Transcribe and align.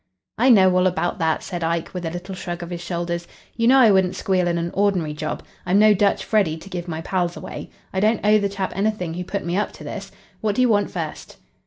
"I 0.39 0.49
know 0.49 0.75
all 0.75 0.87
about 0.87 1.19
that," 1.19 1.43
said 1.43 1.63
Ike, 1.63 1.93
with 1.93 2.07
a 2.07 2.09
little 2.09 2.33
shrug 2.33 2.63
of 2.63 2.71
his 2.71 2.81
shoulders. 2.81 3.27
"You 3.55 3.67
know 3.67 3.77
I 3.77 3.91
wouldn't 3.91 4.15
squeal 4.15 4.47
in 4.47 4.57
an 4.57 4.71
ordinary 4.73 5.13
job. 5.13 5.43
I'm 5.63 5.77
no 5.77 5.93
Dutch 5.93 6.25
Freddy 6.25 6.57
to 6.57 6.69
give 6.71 6.87
my 6.87 7.01
pals 7.01 7.37
away. 7.37 7.69
I 7.93 7.99
don't 7.99 8.25
owe 8.25 8.39
the 8.39 8.49
chap 8.49 8.73
anything 8.75 9.13
who 9.13 9.23
put 9.23 9.45
me 9.45 9.55
up 9.55 9.71
to 9.73 9.83
this. 9.83 10.11
What 10.39 10.55
do 10.55 10.61
you 10.63 10.69
want 10.69 10.89
first?" 10.89 11.37